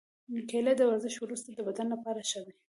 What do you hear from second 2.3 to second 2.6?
ده.